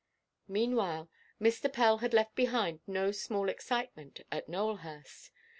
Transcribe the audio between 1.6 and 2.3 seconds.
Pell had